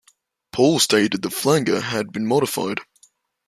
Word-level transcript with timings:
Paul 0.51 0.79
stated 0.79 1.21
the 1.21 1.29
flanger 1.29 1.79
had 1.79 2.11
been 2.11 2.25
modified. 2.25 2.79